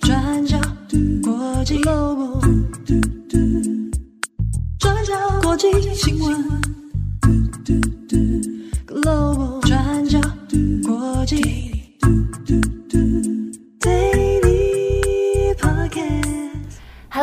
[0.00, 0.58] 转角
[1.22, 2.40] 国际欧文
[4.78, 6.67] 转角国际新闻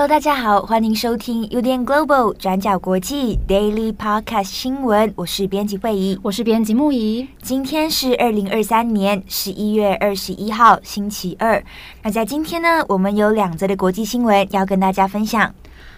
[0.05, 5.11] Hello，大家好，欢迎收听 UDN Global 转角国际 Daily Podcast 新闻。
[5.15, 7.27] 我是编辑慧仪，我是编辑木仪。
[7.41, 11.63] 今天是二零二三年十一月二十一号，星期二。
[12.03, 15.51] 那在今天呢，我们有两则的国际新闻要跟大家分享。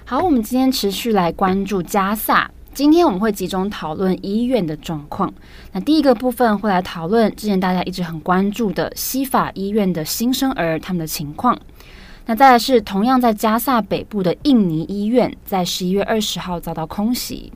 [0.05, 2.49] 好，我们今天持续来关注加萨。
[2.73, 5.33] 今天我们会集中讨论医院的状况。
[5.73, 11.59] 那第一个部分会来讨论之前大家一直很关注的西法医院的新生儿他们的情况。
[12.29, 17.51] 那再来是同样在加萨北部的印尼医院，在十一月二十号遭到空袭。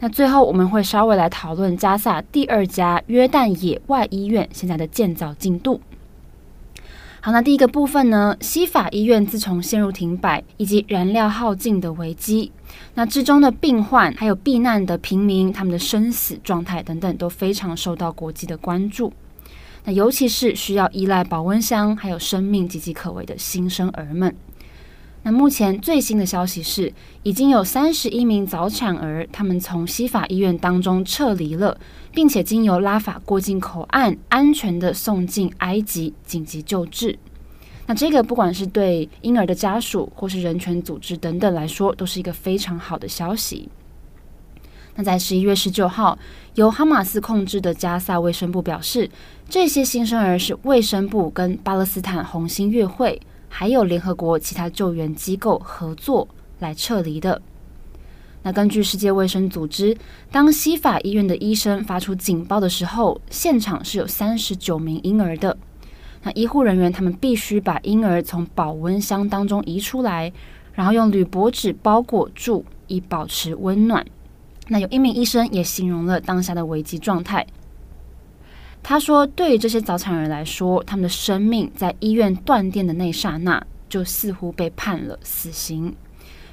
[0.00, 5.80] 那最后我们会稍微来讨论加萨第二家约旦野外医院现在的建造进度。
[7.22, 12.52] 好，那第一个部分呢，西法医院自从陷入停摆以及燃料耗尽的危机，
[12.94, 19.10] 那之中的病患还有避难的平民，他们的生死状态等等都非常受到国际的关注。
[19.84, 24.34] 那尤其是需要依赖保温箱还有生命岌岌可危的新生儿们。
[25.24, 31.78] 那目前最新的消息是，已经有三十一名早产儿，他们从西法医院当中撤离了，
[32.12, 37.16] 并且经由拉法过境口岸安全地送进埃及紧急救治。
[37.86, 43.68] 那这个不管是对婴儿的家属或是人权组织等等来说，都是一个非常好的消息。
[44.94, 46.18] 那在十一月十九号，
[46.54, 49.08] 由哈马斯控制的加萨卫生部表示，
[49.48, 57.40] 这些新生儿是卫生部跟巴勒斯坦红新月会，还有联合国其他救援机构合作来撤离的。
[58.42, 59.96] 那根据世界卫生组织，
[60.30, 65.56] 当西法医院的医生发出警报的时候，现场是有三十九名婴儿的。
[66.24, 70.32] 那医护人员他们必须把婴儿从保温箱当中移出来，
[70.74, 74.04] 然后用铝箔纸包裹住，以保持温暖。
[74.68, 77.46] 那有一名医生也形容了当下的危机状态。
[78.82, 85.94] 他说：“对于这些早产儿来说，他们的生命在医院断电的那刹那，就似乎被判了死刑。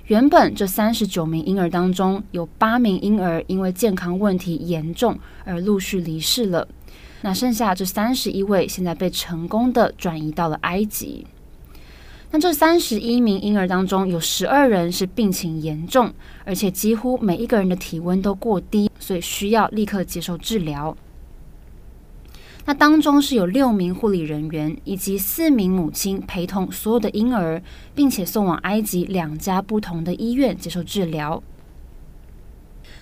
[0.05, 6.67] 原本这三十九名婴儿当中，有八名婴儿因为健康问题严重而陆续离世了。
[7.21, 11.25] 那剩下这三十一位，现在被成功的转移到了埃及。”
[12.31, 16.13] 那这三十一名婴儿当中，有十二人是病情严重，
[16.45, 20.95] 而且几乎每一个人的体温都过低，所以需要立刻接受治疗。
[22.65, 27.59] 那当中是有六名护理人员以及四名母亲陪同所有的婴儿，
[27.95, 31.41] 并且送往埃及两家不同的医院接受治疗。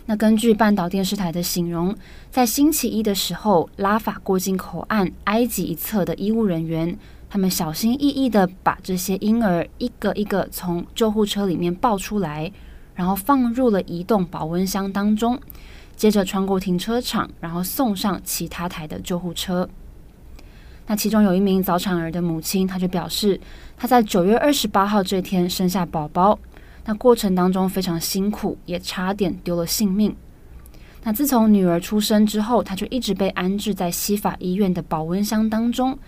[0.06, 1.94] 那根据半岛电视台的形容，
[2.32, 6.98] 在星期一的时候，拉法过境口岸埃及一侧的医务人员。
[7.30, 12.52] 他们小心翼翼地把这些婴儿一个一个从救护车里面抱出来，
[12.96, 15.40] 然后放入了移动保温箱当中，
[15.96, 19.68] 接着穿过停车场，然后送上其他台的救护车。
[20.86, 23.38] 那其中有一名早产儿的母亲，她就表示，
[23.76, 26.40] 她在九月二十八号这天生下宝宝，
[26.86, 30.16] 那过程当中非常辛苦，也差点丢了性命。
[31.04, 36.00] 那自从女儿出生之后，她就一直被安置在西法医院的保温箱当中。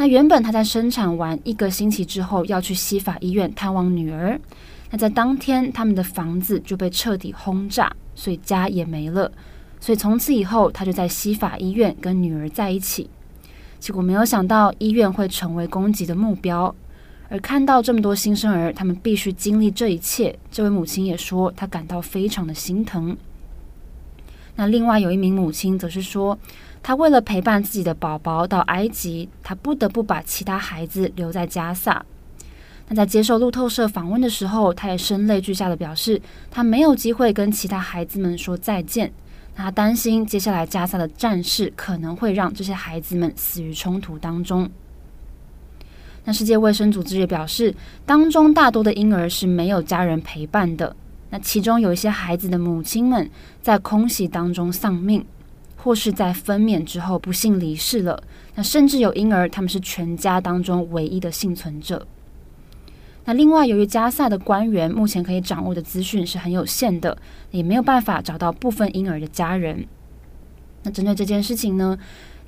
[0.00, 4.40] 那原本他在生产完一个星期之后要去西法医院探望女儿，
[4.90, 9.30] 那在当天他们的房子就被彻底轰炸，所以家也没了。
[9.78, 13.10] 所以从此以后他就在西法医院跟女儿在一起。
[13.78, 16.74] 结果没有想到医院会成为攻击的目标，
[17.28, 23.14] 而看到这么多新生儿，他们必须经历这一切，这位母亲也说她感到非常的心疼。
[24.56, 26.38] 那另外有一名母亲则是说。
[26.82, 32.02] 她为了陪伴自己的宝宝到埃及，她不得不把其他孩子留在加萨。
[32.88, 36.18] 那在接受路透社访问的时候，她也声泪俱下的表示，
[36.50, 39.12] 她没有机会跟其他孩子们说再见。
[39.54, 44.66] 她担心接下来加萨的战事可能会让这些孩子们死于冲突当中。
[46.24, 47.74] 那世界卫生组织也表示，
[48.06, 50.96] 当中大多的婴儿是没有家人陪伴的。
[51.30, 53.30] 那其中有一些孩子的母亲们
[53.62, 55.24] 在空袭当中丧命。
[55.82, 58.22] 或是在分娩之后不幸离世了，
[58.54, 62.06] 那甚至有婴儿，他们是全家当中唯一的幸存者。
[63.24, 67.16] 那另外，由于加萨的官员目前可以掌握的资讯是很有限的，
[67.50, 69.86] 也没有办法找到部分婴儿的家人。
[70.82, 71.98] 那针对这件事情呢，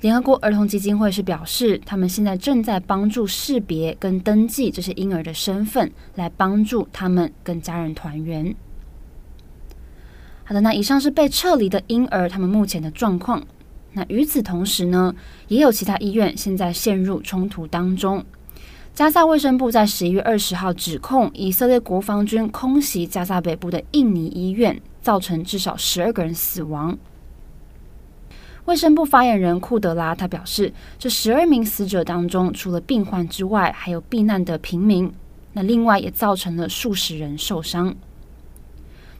[0.01, 8.55] 联合国儿童基金会是表示，他们现在正在帮助识别跟登记这些婴儿的身份，来帮助他们跟家人团圆。
[10.45, 13.41] 好的，那以上是被撤离的婴儿，他们目前的状况。
[13.93, 15.13] 那与此同时呢，
[15.47, 18.23] 也有其他医院现在陷入冲突当中。
[18.93, 26.97] 加萨卫生部在十一月二十号指控以色列国防军空袭加萨北部的印尼医院，造成至少十二个人死亡。
[28.65, 35.11] 卫生部发言人库德拉他表示，这十二名死者当中，除了病患之外，还有避难的平民。
[35.53, 37.95] 那另外也造成了数十人受伤。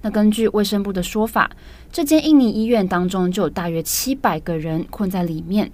[0.04, 1.50] 那根据卫生部的说法，
[1.92, 5.72] 这间印尼医院当中就有大约七百个人困在里面。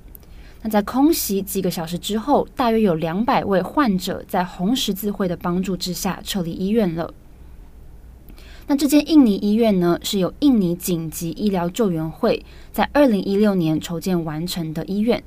[0.61, 7.13] 那在空袭几个小时之后，大约有两百位患者在红十字会的帮助之下撤离医院了。
[8.67, 15.23] 那这间印尼医院呢，是由印尼紧急医疗救援会在二零一六年筹建完成的医院。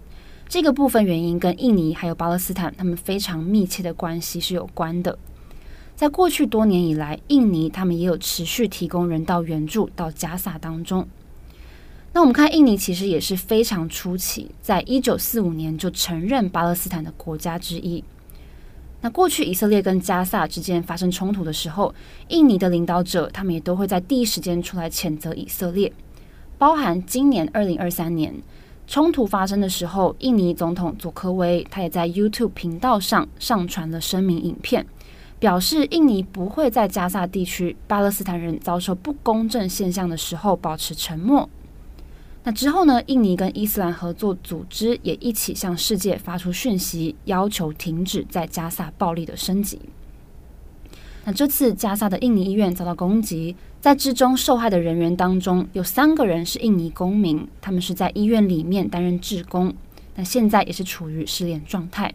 [0.49, 5.19] 这个部分原因跟印尼还有巴勒斯坦他们非常密切的关系是有关的。
[6.03, 11.07] 在过去多年以来，印尼他们也有持续提供人道援助到加萨当中。
[12.13, 18.03] 那我们看，印尼其实也是非常初期，在一九四五年就承认巴勒斯坦的国家之一。
[19.01, 21.95] 那过去以色列跟加萨之间发生冲突的时候，
[22.27, 25.93] 印尼的领导者他们也都会在第一时间出来谴责以色列。
[26.59, 28.35] 包含今年二零二三年
[28.89, 34.85] 冲突发生的时候，印尼总统佐科威他也在 YouTube 频道上上传了声明影片，
[35.43, 41.51] 表示印尼不会在加萨地区巴勒斯坦人遭受不公正现象的时候保持沉默。
[42.45, 49.81] 那之后呢，印尼跟伊斯兰合作组织也一起向世界发出讯息，要求停止在加萨暴力的升级。
[51.25, 59.75] 那这次加萨的印尼医院遭到攻击，在之中受害的人员当中，有三个人是印尼公民，他们是在医院里面担任志工，
[60.15, 62.15] 那现在也是处于失联状态。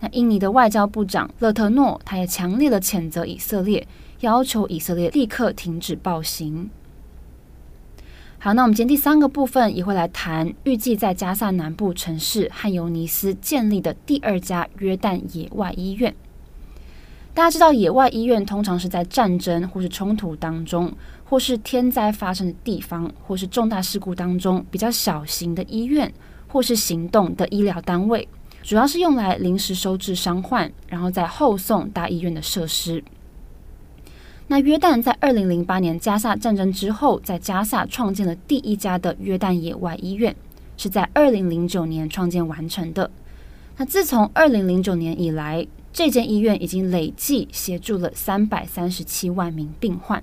[0.00, 3.86] 那印尼的外交部长勒特诺，他也强烈的谴责以色列，
[4.20, 6.68] 要求以色列立刻停止暴行。
[8.38, 16.14] 好，那我们今天第三个部分也会来谈，预计在加萨南部城市汉尤尼斯建立的第二家约旦野外医院。
[17.34, 20.90] 大家知道，野外医院通常是在战争或是冲突当中，
[21.24, 26.10] 或是天灾发生的地方，或是重大事故当中比较小型的医院，
[26.48, 28.26] 或是行动的医疗单位，
[28.62, 33.02] 主要是用来临时收治伤患，然后再后送大医院的设施。
[34.46, 40.34] 那约旦在二零零八年加萨战争之后，在加萨创建了第一家的约旦野外医院，
[40.76, 43.10] 是在二零零九年创建完成的。
[43.76, 50.22] 那自从二零零九年以来，这间医院已经累计协助了三百三十七万名病患。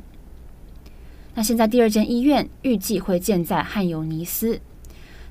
[1.34, 4.60] 那现在第二间医院预计会建在汉尤尼斯，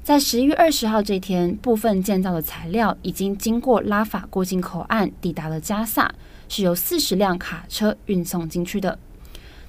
[0.07, 6.15] 在十一月二十号这天，部分建造的材料已经经过拉法过境口岸，抵达了加萨。
[6.49, 8.97] 是由四十辆卡车运送进去的。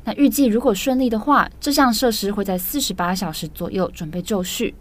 [0.03, 4.75] 那预计如果顺利的话，这项设施会在四十八小时左右准备就绪，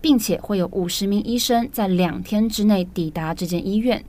[0.00, 4.02] 并且会有五十名医生在两天之内抵达这间医院。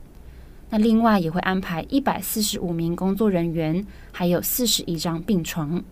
[0.70, 5.84] 那另外也会安排一百四十五名工作人员，还有四十一张病床。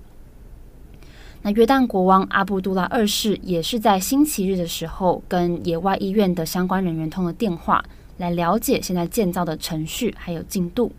[1.43, 7.83] 那约旦国王阿布杜拉二世也是在星期日的时候跟野外医院的相关人员通了电话，
[8.17, 10.91] 来了解现在建造的程序还有进度。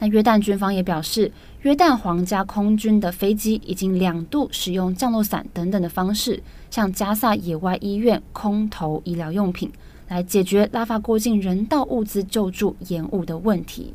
[0.00, 1.30] 那约旦军方也表示，
[1.60, 9.70] 约旦皇家空军的飞机已经两度使用降落伞等等的方式，向加萨野外医院空投医疗用品，
[10.08, 13.94] 来解决拉法过境人道物资救助延误的问题。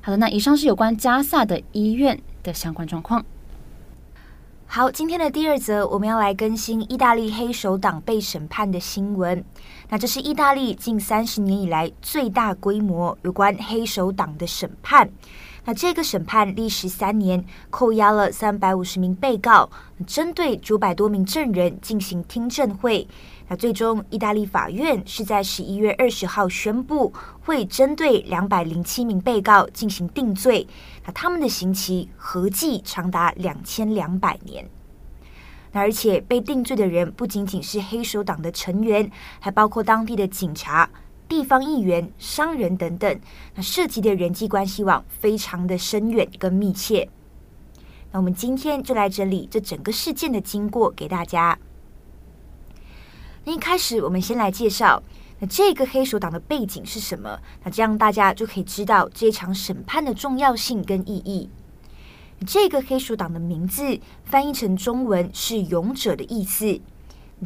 [0.00, 3.24] 好的，那以上是有关加萨的医院的相关状况。
[4.70, 9.42] 好，今天的第二则，我们要来更新意大利黑手党被审判的新闻。
[9.88, 15.08] 那这是意大利近三十年以来最大规模有关黑手党的审判。
[15.68, 19.68] 那这个审判历时三年，扣押了三百五十名被告，
[20.06, 23.06] 针对九百多名证人进行听证会。
[23.48, 27.12] 那最终，意大利法院是在十一月二十号宣布，
[27.44, 30.66] 会针对两百零七名被告进行定罪。
[31.04, 34.66] 那他们的刑期合计长达两千两百年。
[35.72, 40.88] 那而且被定罪的人不仅仅是黑手党的成员，还包括当地的警察、
[41.28, 43.20] 地方议员、商人等等。
[43.54, 47.08] 那涉及的人际关系网非常的深远跟密切。
[48.10, 51.58] 那我们今天就来整理这整个事件的经过给大家。
[53.44, 55.02] 那一开始，我们先来介绍，
[55.38, 57.38] 那这个黑手党的背景是什么？
[57.62, 61.50] 那这样大家就可以知道这场审判的重要性跟意义。
[62.46, 66.80] 这个黑手党的名字翻译成中文是“勇者”的意思。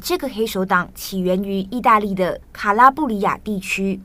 [0.01, 4.01] 这个黑手党起源于意大利的卡拉布里亚地区。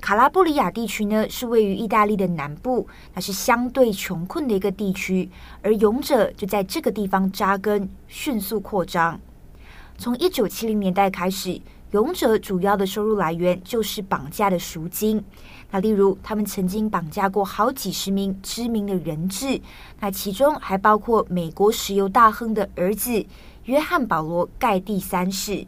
[0.00, 5.28] 卡拉布里亚地区呢，是位于意大利的南部，那是相对穷困的一个地区，
[5.60, 9.20] 而勇者就在这个地方扎根，迅速扩张。
[9.98, 15.22] 从一九七零年代开始，勇者主要的收入来源就是绑架的赎金。
[15.70, 19.60] 那例如，他们曾经绑架过好几十名知名的人质，
[20.00, 23.26] 那其中还包括美国石油大亨的儿子
[23.68, 25.66] 约翰·保罗·盖蒂三世。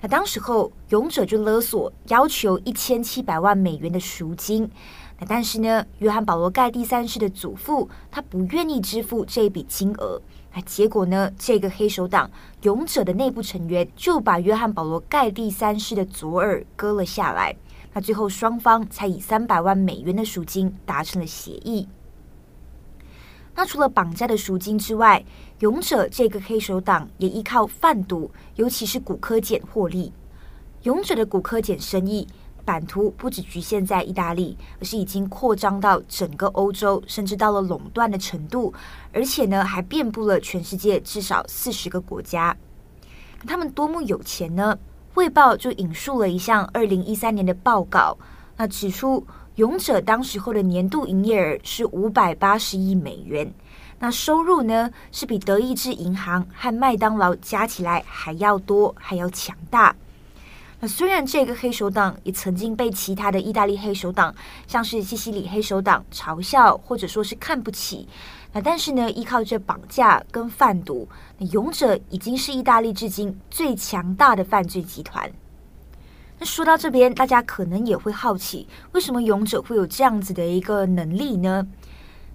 [0.00, 4.70] 那当时候，勇者就勒索要求一千七百万美元的赎金。
[5.18, 10.22] 那但是呢，约翰·保罗·盖蒂三世的祖父他不愿意支付这笔金额。
[10.54, 12.30] 那结果呢，这个黑手党
[12.62, 17.56] 勇者的内部成员就把约翰·保罗·盖蒂三世的左耳割了下来。
[17.92, 21.88] 那最后，双方才以三百万美元的赎金达成了协议。
[23.54, 25.24] 那除了绑架的赎金之外，
[25.60, 30.12] 勇者这个黑手党也依靠贩毒，尤其是骨科碱获利。
[30.82, 32.26] 勇者的骨科碱生意
[32.64, 38.72] 版图不只局限在意大利，而是已经扩张到整个欧洲，甚至到了垄断的程度，
[39.12, 42.56] 而且呢，还遍布了全世界至少四十个国家。
[43.46, 44.76] 他们多么有钱呢？
[45.14, 48.16] 《卫报》就引述了一项二零一三年的报告，
[48.56, 53.52] 那指出勇者当时候的年度营业额是五百八十亿美元，
[53.98, 59.94] 那收入呢是比德意志银行和麦当劳加起来还要多，还要强大。
[60.80, 64.34] 那虽然这个黑手党也曾经被其他的意大利黑手党，
[64.66, 68.08] 像是西西里黑手党嘲笑或者说是看不起。
[68.54, 71.06] 那但是呢，依靠着绑架跟贩毒，
[71.36, 75.30] 那勇者已经是意大利至今最强大的犯罪集团。
[76.42, 81.64] 那说到这边，大家可能也会好奇，为什么勇者会有这样子的一个能力呢？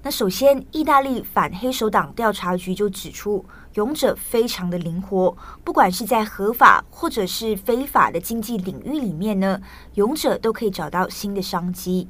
[0.02, 9.60] 那首先，意大利反黑手党调查局就指出，勇者非常的灵活，不管是在合法或者是非法的经济领域里面呢，
[9.96, 12.08] 勇者都可以找到新的商机。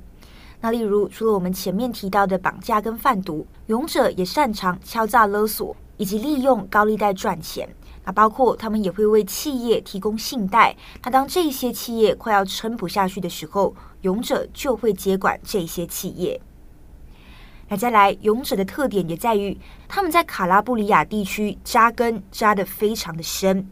[0.61, 7.67] 那例如，除了我们前面提到的绑架跟贩毒，勇者也擅长敲诈勒索，以及利用高利贷赚钱。
[8.07, 10.73] 啊包括他们也会为企业提供信贷。
[11.03, 16.39] 那当这些企业快要撑不下去的时候，勇者就会接管这些企业。
[17.67, 19.57] 那再来，勇者的特点也在于
[19.89, 23.67] 他们在卡拉布里亚地区扎根扎得非常的深。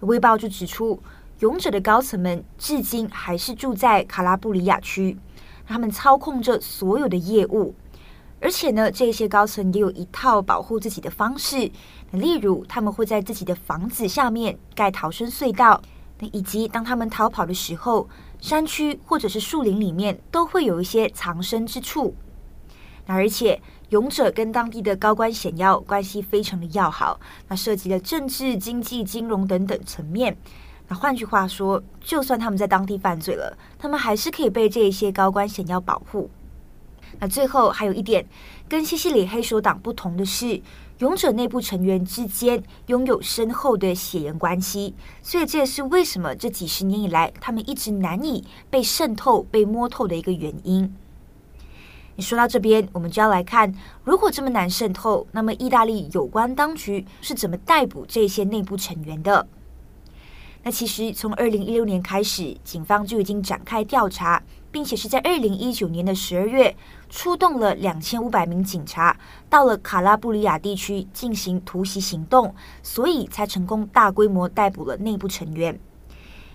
[0.00, 1.02] 卫报就指出，
[1.38, 5.16] 勇者的高层们至今还是住在卡拉布里亚区。
[5.66, 7.74] 他们操控着所有的业务，
[8.40, 11.70] 而且呢，这些高层也有一套保护自己的方式。
[12.12, 15.80] 例如，他们会在自己的房子下面盖逃生隧道，
[16.18, 18.08] 那以及当他们逃跑的时候，
[18.40, 22.14] 山区或者是树林里面都会有一些藏身之处。
[23.06, 30.36] 那而且，勇者跟当地的高官显要关系非常的要好，那涉及了政治、经济、金融等等层面。
[30.88, 36.30] 那换句话说，就算他们在当地犯罪了，他们还是可以被这一些高官显要保护。
[37.18, 38.24] 那最后还有一点，
[38.68, 40.60] 跟西西里黑手党不同的是，
[40.98, 50.94] 勇者内部成员之间拥有深厚的血缘关系，所以这也是为什么这几十年以来他们一直难以被渗透、被摸透的一个原因。
[52.16, 53.74] 你说到这边，我们就要来看，
[54.04, 59.46] 如果这么难渗透，那么意大利有关当局是怎么逮捕这些内部成员的？
[60.62, 66.76] 那其实从二零一六年开始，警方就已经展开调查，并且是在二零一九年的十二月，
[67.08, 69.16] 出动了两千五百名警察
[69.48, 75.78] 到了卡拉布里亚地区进行突袭行动，所以才成功大规模逮捕了内部成员。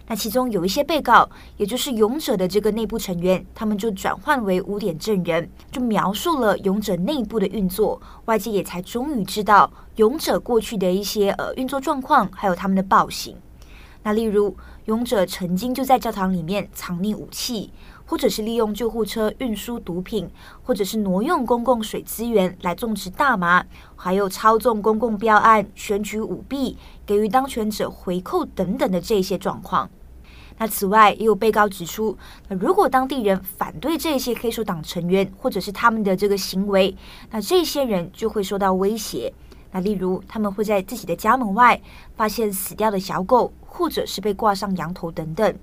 [0.08, 13.36] 那其中有一些被告，也就是勇者的这个内部成员，他们就转换为污点证人，就描述了勇者内部的运作，外界也才终于知道勇者过去的一些呃运作状况，还有他们的暴行。
[14.04, 14.56] 那例如，
[14.86, 17.72] 勇者曾经就在教堂里面藏匿武器，
[18.06, 20.30] 或者是利用救护车运输毒品，
[20.64, 29.90] 或者是挪用公共水资源来种植大麻，还有操纵公共标案、选举舞弊、给予当权者回扣等等的这些状况。
[30.58, 36.96] 那此外，也有被告指出，那如果当地人反对这些黑手党成员或者是他们的这个行为，
[37.32, 39.34] 那这些人就会受到威胁。
[39.72, 41.82] 那例如，他们会在自己的家门外
[42.16, 43.52] 发现死掉的小狗。
[43.78, 45.54] 或者是被挂上羊头等等。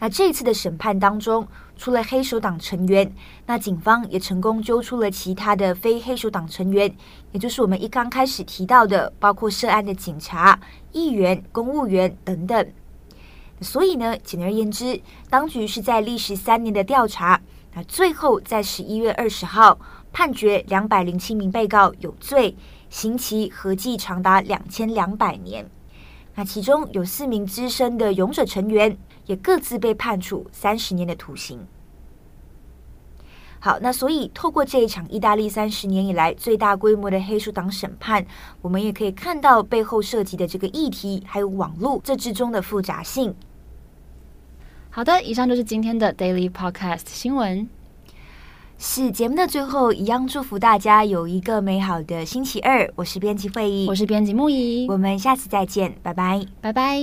[0.00, 3.12] 那这次的审判当中，除了黑手党成员，
[3.46, 6.94] 那警方也成功揪出了其他的非黑手党成员，
[7.32, 10.60] 也就是我们一刚开始提到的，包括涉案的警察、
[10.92, 12.72] 议员、公务员等等。
[13.60, 17.40] 所以呢，简而言之，当局是在历时三年的调查，
[17.74, 19.80] 那最后在十一月二十号
[20.12, 22.56] 判决两百零七名被告有罪，
[22.88, 25.68] 刑期合计长达两千两百年。
[26.36, 28.96] 那其中有四名资深的勇者成员，
[29.28, 31.64] 也各自被判处三十年的徒刑。
[33.60, 38.24] 好，那所以透过这一场意大利三十年以来最大规模的黑手党审判，
[38.60, 43.34] 我们也可以看到背后涉及的这个议题，还有网络这之中的复杂性。
[44.90, 47.68] 好的，以上就是今天的 Daily Podcast 新闻。
[48.80, 52.88] 是节目的最后，一样祝福大家有一个美好的星期二。
[52.94, 57.02] 我是编辑会议，我是编辑木仪，我们下次再见，拜拜，拜拜。